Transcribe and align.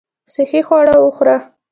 صحي 0.33 0.61
خواړه 0.67 0.95
وخوره. 0.99 1.37